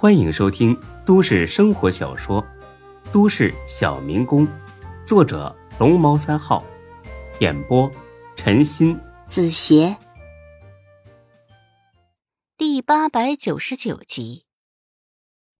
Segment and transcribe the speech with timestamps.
[0.00, 0.74] 欢迎收听
[1.04, 2.42] 都市生活小说
[3.12, 4.48] 《都市小民工》，
[5.04, 6.64] 作者龙猫三号，
[7.40, 7.92] 演播
[8.34, 9.94] 陈鑫、子邪，
[12.56, 14.46] 第八百九十九集。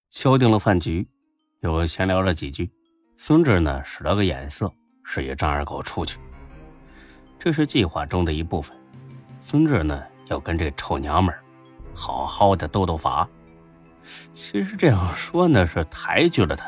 [0.09, 1.07] 敲定了饭局，
[1.59, 2.71] 又闲聊了几句。
[3.17, 4.73] 孙志呢，使了个眼色，
[5.03, 6.17] 示意张二狗出去。
[7.37, 8.75] 这是计划中的一部分。
[9.37, 11.43] 孙志呢，要跟这臭娘们儿
[11.93, 13.29] 好好的斗斗法。
[14.33, 16.65] 其实这样说呢，是抬举了他，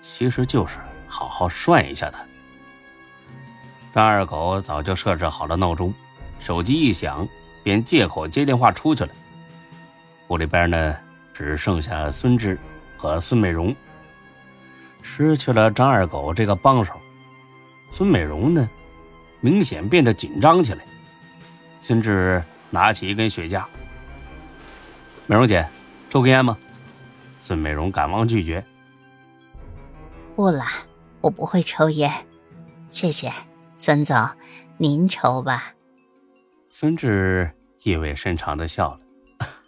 [0.00, 0.78] 其实就是
[1.08, 2.18] 好好涮一下他。
[3.94, 5.92] 张二狗早就设置好了闹钟，
[6.38, 7.26] 手机一响，
[7.62, 9.10] 便借口接电话出去了。
[10.28, 10.96] 屋里边呢，
[11.32, 12.58] 只剩下孙志
[12.96, 13.74] 和孙美荣。
[15.02, 16.94] 失去了张二狗这个帮手，
[17.90, 18.68] 孙美荣呢，
[19.40, 20.84] 明显变得紧张起来。
[21.80, 23.62] 孙志拿起一根雪茄，
[25.26, 25.64] 美容姐，
[26.14, 26.56] 抽根烟吗？
[27.40, 28.64] 孙美荣赶忙拒绝。
[30.36, 30.64] 不了，
[31.20, 32.08] 我不会抽烟，
[32.88, 33.32] 谢谢，
[33.76, 34.16] 孙总，
[34.78, 35.74] 您抽吧。
[36.70, 37.50] 孙志
[37.82, 38.96] 意味深长的笑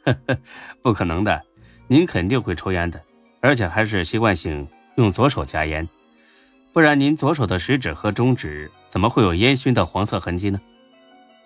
[0.05, 0.17] 了，
[0.83, 1.42] 不可能的，
[1.89, 3.02] 您肯定会抽烟的，
[3.41, 5.89] 而且还是习惯性用左手夹烟，
[6.72, 10.61] 不然您左手的食指和中指怎么会有烟熏的黄色痕迹呢？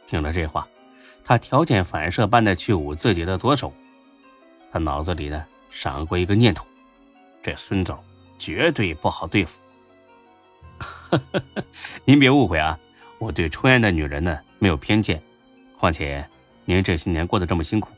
[0.06, 0.68] 听了这话，
[1.24, 3.72] 他条件反射般的去捂自己的左手，
[4.72, 6.64] 他脑子里呢闪过一个念头：
[7.42, 7.98] 这孙总
[8.38, 9.58] 绝对不好对付。
[12.04, 12.78] 您别误会啊，
[13.18, 15.20] 我对抽烟的女人呢没有偏见，
[15.78, 16.26] 况且
[16.64, 17.90] 您这些年过得这么辛苦，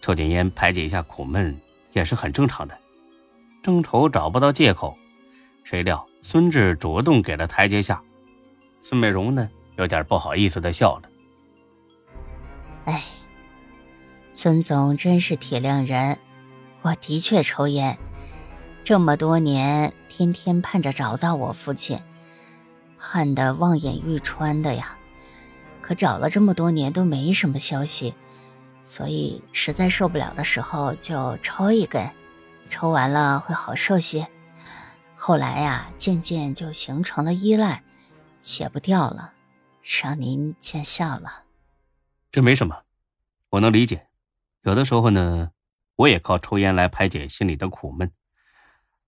[0.00, 1.56] 抽点烟排解一下苦闷
[1.92, 2.76] 也是很正常的。
[3.62, 4.96] 正愁找不到借口，
[5.64, 8.02] 谁料孙志主动给了台阶下，
[8.82, 9.48] 孙美荣呢？
[9.76, 11.02] 有点不好意思的笑了。
[12.86, 13.00] 哎，
[14.40, 16.16] 孙总真是体谅人。
[16.82, 17.98] 我的确抽烟，
[18.84, 22.00] 这么多年天天盼着找到我父亲，
[23.00, 24.96] 盼得望眼欲穿的呀。
[25.82, 28.14] 可找了这么多年都没什么消息，
[28.84, 32.08] 所以实在受不了的时候就抽一根，
[32.68, 34.28] 抽完了会好受些。
[35.16, 37.82] 后来呀，渐渐就形成了依赖，
[38.38, 39.32] 戒不掉了。
[39.82, 41.42] 让您见笑了，
[42.30, 42.82] 这没什么，
[43.50, 44.06] 我能理解。
[44.68, 45.52] 有的时候呢，
[45.96, 48.12] 我也靠抽烟来排解心里的苦闷，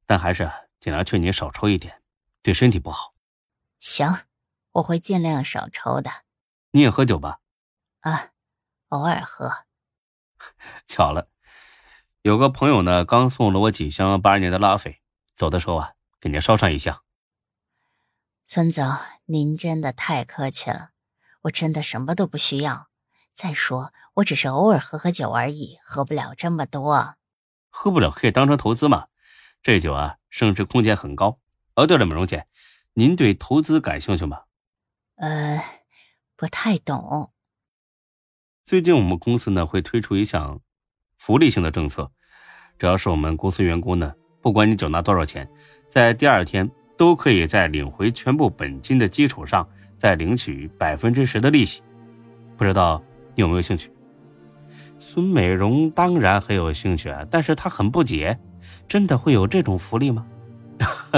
[0.06, 0.50] 但还是
[0.80, 2.00] 尽量劝你少抽一点，
[2.40, 3.12] 对身体不好。
[3.78, 4.20] 行，
[4.72, 6.10] 我会尽量少抽的。
[6.70, 7.40] 你也喝酒吧？
[8.00, 8.30] 啊，
[8.88, 9.66] 偶尔喝。
[10.88, 11.28] 巧了，
[12.22, 15.02] 有个朋友呢，刚送了我几箱八二年的拉菲，
[15.34, 17.02] 走的时候啊，给您捎上一箱。
[18.46, 18.96] 孙总，
[19.26, 20.92] 您真的太客气了，
[21.42, 22.88] 我真的什么都不需要。
[23.34, 27.14] 再说，我只是偶尔喝喝酒而已，喝不了这么多。
[27.68, 29.06] 喝不了可以当成投资嘛，
[29.62, 31.38] 这酒啊，升值空间很高。
[31.74, 32.46] 哦，对了，美容姐，
[32.94, 34.42] 您对投资感兴趣吗？
[35.16, 35.62] 呃，
[36.36, 37.32] 不太懂。
[38.64, 40.60] 最近我们公司呢会推出一项
[41.18, 42.10] 福利性的政策，
[42.78, 45.50] 只要是我们公司员工呢，不管你缴纳多少钱，
[45.88, 46.70] 在第二天。
[47.00, 49.66] 都可以在领回全部本金的基础上，
[49.96, 51.82] 再领取百分之十的利息。
[52.58, 53.02] 不知道
[53.34, 53.90] 你有没有兴趣？
[55.00, 58.38] 孙美容当然很有兴趣啊，但是她很不解，
[58.86, 60.24] 真的会有这种福利吗？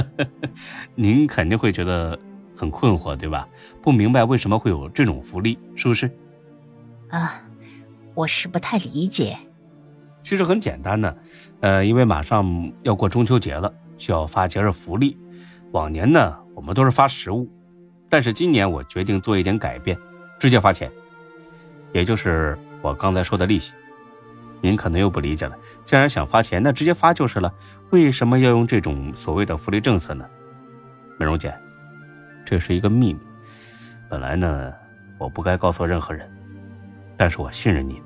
[0.95, 2.19] 您肯定会觉得
[2.57, 3.47] 很困惑，对吧？
[3.83, 6.11] 不明白为什么会有这种福利，是不是？
[7.11, 7.43] 啊，
[8.15, 9.37] 我是不太理解。
[10.23, 11.17] 其实很简单的，
[11.61, 15.19] 呃，因为马上要过中秋节了，需要发节日福利。
[15.73, 17.49] 往年呢，我们都是发实物，
[18.09, 19.99] 但是今年我决定做一点改变，
[20.39, 20.91] 直接发钱，
[21.93, 23.73] 也就是我刚才说的利息。
[24.61, 27.53] 您可能又不理解了，既然想发钱，那直接发就是了，
[27.91, 30.25] 为什么要用这种所谓的福利政策呢？
[31.19, 31.53] 美容姐，
[32.45, 33.21] 这是一个秘密，
[34.09, 34.73] 本来呢，
[35.19, 36.31] 我不该告诉任何人，
[37.17, 38.01] 但是我信任您，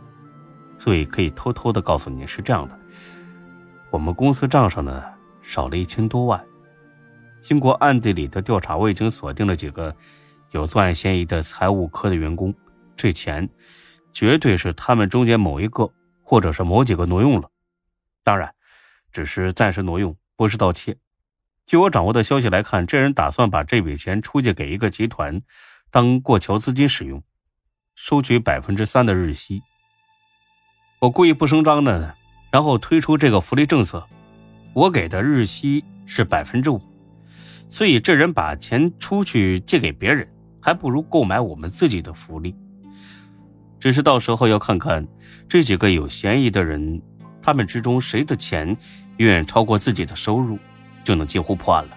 [0.78, 2.78] 所以可以偷偷的告诉您是这样的，
[3.91, 5.03] 我们公司账上呢
[5.42, 6.42] 少了一千多万。
[7.42, 9.95] 经过暗地里的调查，我已经锁定了几个
[10.53, 12.54] 有作案嫌疑的财务科的员工。
[12.97, 13.47] 这钱
[14.16, 15.92] 绝对是他们中间某一个，
[16.22, 17.51] 或者是某几个挪用了。
[18.24, 18.54] 当然，
[19.13, 20.97] 只是暂时挪用，不是盗窃。
[21.66, 25.42] 据我掌握的消息来看，这人打算把这笔钱出借给一个集团，
[25.91, 27.22] 当过桥资金使用，
[27.95, 29.60] 收取百分之三的日息。
[31.01, 32.16] 我故意不声张的，
[32.51, 34.03] 然后推出这个福利政策，
[34.72, 36.80] 我给的日息是百分之五。
[37.68, 40.27] 所以这人把钱出去借给别人，
[40.59, 42.57] 还不如购买我们自己的福利。
[43.78, 45.07] 只是到时候要看看
[45.49, 47.01] 这几个有嫌疑的人，
[47.41, 48.69] 他们之中谁的钱
[49.19, 50.59] 远远超过自己的收入，
[51.05, 51.91] 就能几乎破案了。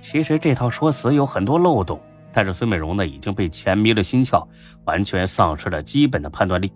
[0.00, 2.00] 其实这套说辞有很多漏洞，
[2.32, 4.46] 但是孙美荣呢已经被钱迷了心窍，
[4.84, 6.72] 完全丧失了基本的判断力。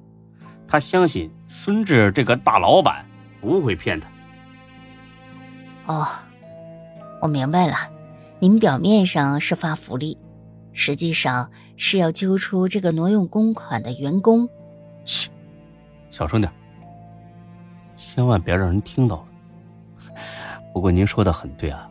[0.66, 3.04] 他相信孙志这个大老板
[3.40, 4.08] 不会骗他。
[5.86, 6.06] 哦，
[7.20, 7.74] 我明白了，
[8.38, 10.18] 您表面上是发福利，
[10.72, 14.46] 实际上是要揪出这个挪用公款的员工。
[15.04, 15.30] 嘘，
[16.10, 16.52] 小声点，
[17.94, 19.24] 千万别让人听到了。
[20.74, 21.88] 不过您说的很对啊，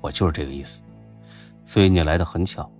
[0.00, 0.82] 我就是这个意思。
[1.66, 2.70] 所以你来的很巧，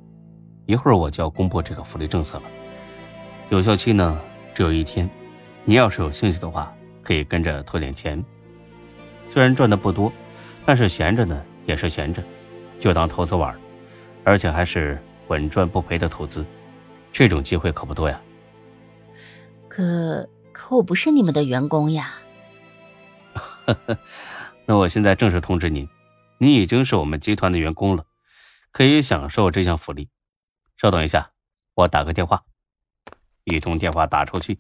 [0.67, 2.45] 一会儿我就要公布这个福利政策了，
[3.51, 4.21] 有效期呢
[4.55, 5.11] 只有一天。
[5.65, 6.73] 你要是有兴趣的话，
[7.03, 8.25] 可以跟着投点钱。
[9.29, 10.13] 虽然赚的不多，
[10.65, 12.23] 但是闲着呢也是闲着，
[12.79, 13.53] 就当投资玩，
[14.23, 16.45] 而且还是稳赚不赔的投资，
[17.13, 18.21] 这种机会可不多呀。
[19.69, 22.15] 可可我不是你们的员工呀。
[24.67, 25.89] 那我现在正式通知您，
[26.39, 28.05] 你已经是我们集团的员工了，
[28.73, 30.09] 可以享受这项福利。
[30.77, 31.31] 稍等一下，
[31.75, 32.43] 我打个电话。
[33.45, 34.59] 一通电话打出去。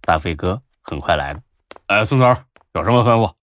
[0.00, 1.40] 大飞哥很快来了，
[1.86, 2.28] 哎，孙总
[2.74, 3.34] 有什么吩咐？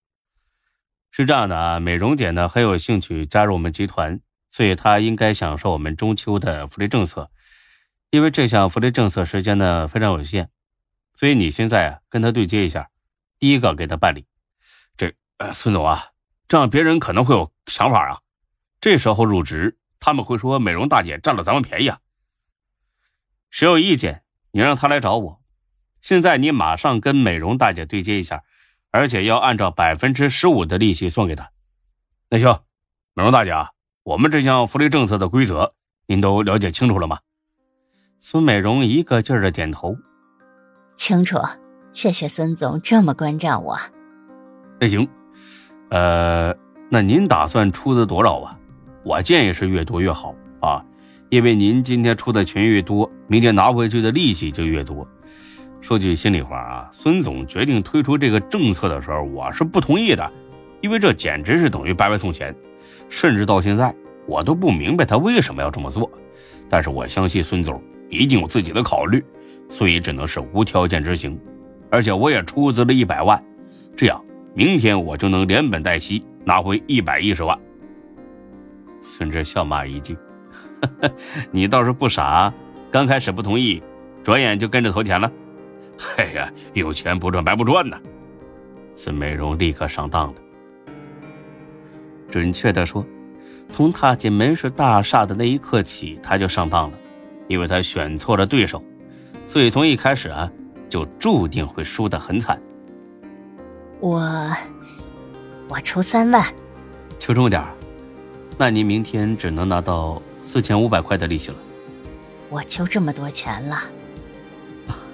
[1.11, 4.19] 是这样的啊，美容姐呢很有兴趣加入我们集团，
[4.56, 7.30] 所以她应该享受我们中秋的福利政策。
[8.10, 10.50] 因为这项福利政策时间呢非常有限，
[11.13, 12.90] 所以你现在啊跟她对接一下，
[13.38, 14.25] 第一个给她办理。
[14.96, 16.12] 这，呃，孙总啊，
[16.48, 18.22] 这样别人可能会有想法啊，
[18.80, 22.00] 这时候入职他们会说美容大姐占了咱们便宜啊。
[23.50, 25.42] 谁有意见，你让他来找我。
[26.02, 28.44] 现在你马上跟美容大姐对接一下，
[28.92, 31.52] 而且要按照百分之十五的利息送给她。
[32.30, 32.63] 那行，
[33.13, 33.72] 美容大姐啊，
[34.06, 35.74] 我们这项福利政策的规则
[36.06, 37.18] 您都了解清楚了吗？
[38.19, 39.98] 孙美容一个劲儿的点头，
[40.96, 41.40] 清楚。
[41.92, 43.75] 谢谢孙总这么关照我。
[44.80, 45.07] 那行，
[45.90, 46.56] 呃，
[46.88, 48.60] 那您打算出资多少啊？
[49.04, 50.86] 我建议是越多越好啊，
[51.30, 55.07] 因为您今天出的钱越多，明天拿回去的利息就越多。
[55.81, 60.31] 说句心里话啊，孙总决定推出这个政策的时候，我是不同意的，
[60.81, 62.56] 因为这简直是等于白白送钱，
[63.10, 63.94] 甚至到现在
[64.28, 66.12] 我都不明白他为什么要这么做。
[66.69, 69.24] 但是我相信孙总一定有自己的考虑，
[69.69, 71.40] 所以只能是无条件执行。
[71.92, 73.42] 而且我也出资了一百万，
[73.96, 74.24] 这样
[74.54, 77.57] 明天我就能连本带息拿回一百一十万。
[79.02, 80.18] 孙志笑骂一句
[81.52, 82.52] ：“你倒是不傻，
[82.90, 83.81] 刚开始不同意，
[84.24, 85.31] 转眼就跟着投钱了。”
[86.18, 87.98] 哎呀，有钱不赚白不赚呢！
[88.96, 90.42] 孙美荣立刻上当了。
[92.35, 93.05] 准确的说，
[93.69, 96.97] 从踏进门市大厦的那一刻起，他就上当了，
[97.47, 98.83] 因为他选错了对手，
[99.47, 100.51] 所以从一开始啊，
[100.89, 102.61] 就注定会输得很惨。
[104.01, 104.51] 我，
[105.69, 106.45] 我出三万，
[107.19, 107.63] 求重点
[108.57, 111.57] 那您明天只能拿到四千五百块的利息了。
[112.49, 113.81] 我就这么多钱了。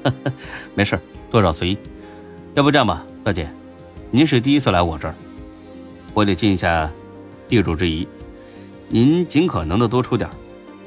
[0.73, 1.77] 没事，多少随意。
[2.55, 3.47] 要不这样吧，大姐，
[4.09, 5.13] 您是第一次来我这儿，
[6.15, 6.91] 我得尽一下
[7.51, 8.07] 地主之谊，
[8.87, 10.29] 您尽可能的多出点，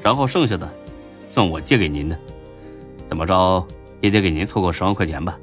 [0.01, 0.67] 然后剩下的
[1.29, 2.17] 算我借给您的，
[3.05, 3.63] 怎么着
[4.01, 5.37] 也得给您凑够十万块钱吧。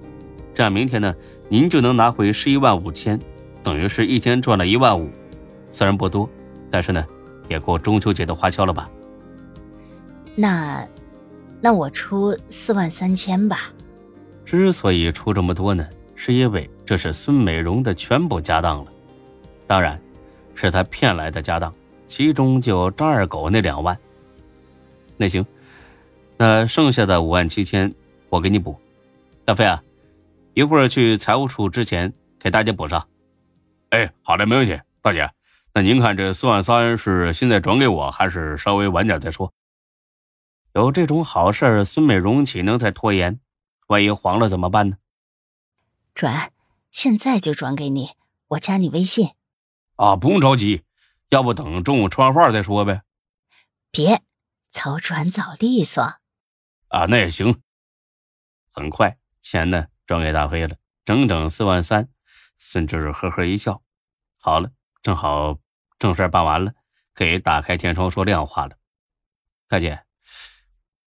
[0.53, 1.15] 这样明天呢，
[1.49, 3.17] 您就能拿回十一万五千，
[3.63, 5.09] 等于是一天赚了一万五。
[5.71, 6.29] 虽然不多，
[6.69, 7.07] 但是呢，
[7.49, 8.91] 也够中秋节的花销了吧？
[10.35, 10.85] 那。
[11.65, 13.73] 那我出四万三千吧。
[14.45, 18.91] 之所以出这么多呢，是因为这是孙美容的全部家当了，
[19.69, 19.97] 当然，
[20.69, 21.75] 是他骗来的家当，
[22.07, 23.99] 其中就张二狗那两万。
[25.17, 25.45] 那行，
[26.37, 27.93] 那剩下的五万七千
[28.29, 28.79] 我给你补。
[29.45, 29.83] 大飞啊，
[30.55, 33.09] 一会儿去财务处之前给大姐补上。
[33.91, 34.81] 哎，好的，没问题。
[35.01, 35.29] 大姐，
[35.75, 39.53] 那您看这四万三是现在转给我，还是稍微晚点再说？
[40.75, 43.41] 有这种好事，孙美荣岂能再拖延？
[43.89, 44.97] 万一黄了怎么办呢？
[46.15, 46.53] 转，
[46.93, 48.11] 现在就转给你，
[48.51, 49.31] 我加你微信。
[50.03, 50.83] 啊，不用着急，
[51.29, 53.03] 要不等中午吃完饭再说呗。
[53.93, 54.21] 别，
[54.69, 56.03] 早转早利索。
[56.89, 57.63] 啊，那也行。
[58.73, 62.09] 很快，钱呢转给大飞了，整整四万三。
[62.59, 63.81] 孙志呵呵一笑，
[64.41, 65.61] 好了，正好
[66.01, 66.75] 正事办完了，
[67.15, 68.77] 可以打开天窗说亮话了。
[69.69, 70.05] 大姐。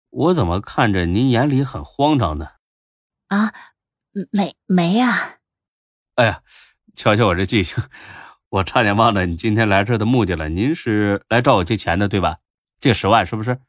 [0.09, 2.47] 我怎么看着您眼里很慌张呢？
[3.27, 3.53] 啊，
[4.31, 5.39] 没没呀。
[6.13, 6.43] 哎呀，
[6.95, 7.83] 瞧瞧我这记性，
[8.55, 10.47] 我差点忘了你今天来这的目的了。
[10.47, 12.37] 您是来找我借钱的，对吧？
[12.79, 13.59] 借十万是不是？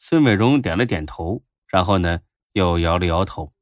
[0.00, 2.18] 孙美荣点了点头，然后呢
[2.54, 3.52] 又摇了摇头。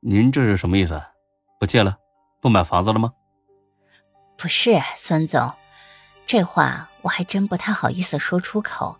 [0.00, 1.02] 您这是什么意思？
[1.60, 1.98] 不借了，
[2.40, 3.12] 不买房子了吗？
[4.38, 5.52] 不是，孙总，
[6.24, 8.96] 这话我还真不太好意思说出口。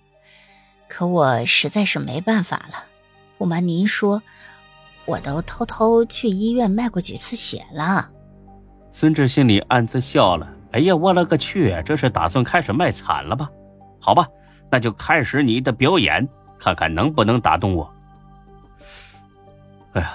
[0.87, 2.85] 可我实在是没办法了，
[3.39, 4.23] 不瞒您说，
[5.07, 8.11] 我都偷偷去医院卖过几次血了。
[8.99, 10.49] 孙志心里暗自笑了。
[10.73, 11.77] 哎呀，我勒个去！
[11.85, 13.51] 这是打算开始卖惨了吧？
[14.01, 14.27] 好吧，
[14.71, 16.27] 那就开始你的表演，
[16.59, 17.93] 看看能不能打动我。
[19.93, 20.11] 哎呀，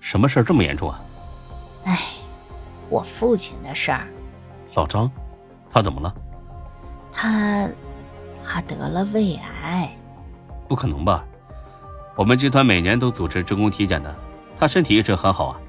[0.00, 0.98] 什么事这么严重啊？
[1.84, 1.98] 哎，
[2.88, 4.06] 我父亲的事儿。
[4.72, 5.10] 老张，
[5.70, 6.14] 他怎么了？
[7.12, 7.68] 他，
[8.46, 9.94] 他得了胃癌。
[10.66, 11.22] 不可能吧？
[12.16, 14.14] 我们集团每年都组织职工体检的，
[14.58, 15.60] 他身体一直很好啊，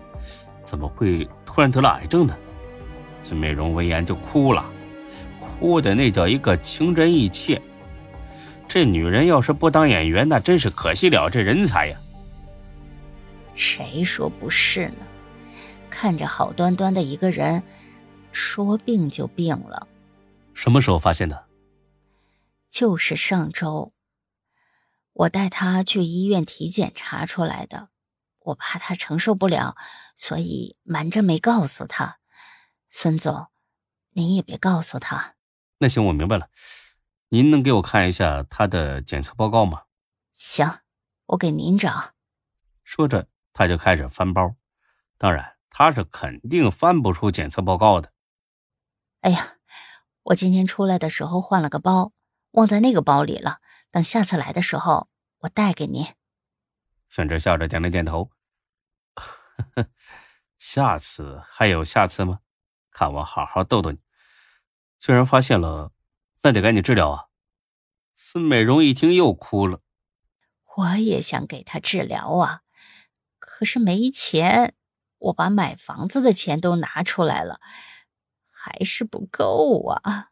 [0.64, 2.34] 怎么会突然得了癌症呢？
[3.24, 4.70] 孙美荣闻言就哭了，
[5.40, 7.62] 哭的那叫一个情真意切。
[8.68, 11.98] 这女人要是不当演员，那真是可惜了这人才呀。
[13.56, 15.06] 谁说不是呢？
[15.90, 17.62] 看着好端端的一个人，
[18.32, 19.88] 说病就病了。
[20.54, 21.46] 什么时候发现的？
[22.68, 23.94] 就是上周，
[25.14, 27.90] 我带他去医院体检查出来的。
[28.40, 29.76] 我怕他承受不了，
[30.16, 32.18] 所以瞒着没告诉他。
[32.96, 33.48] 孙总，
[34.12, 35.34] 您也别告诉他。
[35.80, 36.48] 那行，我明白了。
[37.30, 39.86] 您能给我看一下他的检测报告吗？
[40.36, 40.82] 行，
[41.26, 42.14] 我给您找。
[42.84, 44.56] 说着，他就开始翻包。
[45.18, 48.14] 当然，他是肯定翻不出检测报告的。
[49.22, 49.58] 哎呀，
[50.22, 52.14] 我今天出来的时候换了个包，
[52.52, 53.58] 忘在那个包里了。
[53.90, 55.10] 等下次来的时候，
[55.40, 56.06] 我带给您。
[57.10, 58.30] 孙哲笑着点了点头。
[60.60, 62.42] 下次还有下次吗？
[62.94, 63.98] 看我好好逗逗你，
[65.00, 65.92] 既然发现了，
[66.44, 67.26] 那得赶紧治疗啊！
[68.16, 69.82] 孙美容一听又哭了。
[70.78, 72.62] 我也想给他治疗啊，
[73.40, 74.76] 可是没钱。
[75.18, 77.62] 我把买房子的钱都拿出来了，
[78.50, 80.32] 还是不够啊。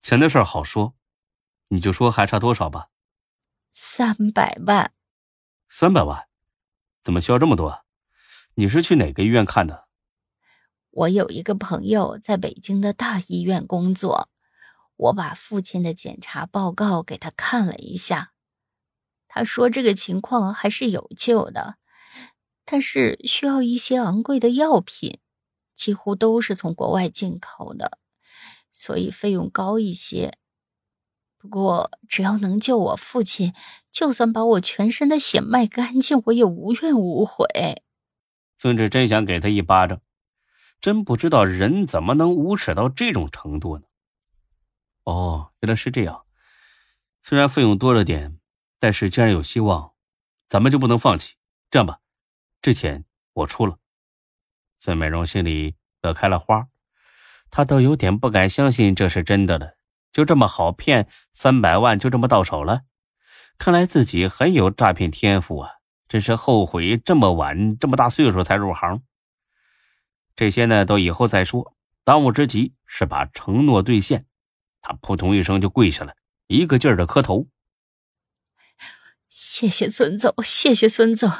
[0.00, 0.94] 钱的事好说，
[1.68, 2.88] 你就说还差多少吧。
[3.70, 4.92] 三百万。
[5.68, 6.28] 三百万？
[7.02, 7.84] 怎么需要这么多？
[8.54, 9.88] 你是去哪个医院看的？
[10.92, 14.28] 我有一个朋友在北京的大医院工作，
[14.96, 18.32] 我把父亲的检查报告给他看了一下，
[19.26, 21.76] 他说这个情况还是有救的，
[22.66, 25.18] 但是需要一些昂贵的药品，
[25.74, 27.96] 几乎都是从国外进口的，
[28.70, 30.36] 所以费用高一些。
[31.38, 33.54] 不过只要能救我父亲，
[33.90, 37.82] 就算把我全身的血卖干净，我也无怨无悔。
[38.58, 39.98] 孙志真想给他一巴掌。
[40.82, 43.84] 真不知道人怎么能无耻到这种程度呢？
[45.04, 46.24] 哦，原来是这样。
[47.22, 48.38] 虽然费用多了点，
[48.80, 49.92] 但是既然有希望，
[50.48, 51.36] 咱们就不能放弃。
[51.70, 52.00] 这样吧，
[52.60, 53.78] 这钱我出了。
[54.80, 56.66] 孙美容心里乐开了花，
[57.48, 59.76] 她都有点不敢相信这是真的了。
[60.12, 62.82] 就这么好骗，三百万就这么到手了。
[63.56, 65.70] 看来自己很有诈骗天赋啊！
[66.08, 69.00] 真是后悔这么晚这么大岁数才入行。
[70.34, 71.74] 这些呢，都以后再说。
[72.04, 74.26] 当务之急是把承诺兑现。
[74.80, 76.14] 他扑通一声就跪下了，
[76.48, 77.46] 一个劲儿的磕头。
[79.28, 81.30] 谢谢孙总，谢谢孙总，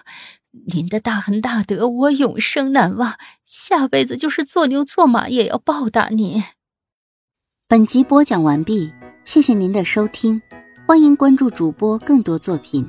[0.68, 6.42] 您的大恩大德我永生难忘，下辈子就是做牛做马也要报答您。
[7.66, 8.92] 本集播讲完毕，
[9.24, 10.40] 谢谢您的收听，
[10.86, 12.88] 欢迎关注主播更多作品。